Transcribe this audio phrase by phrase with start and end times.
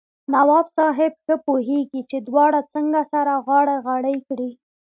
[0.33, 4.51] نواب صاحب ښه پوهېږي چې دواړه څنګه سره غاړه غړۍ کړي.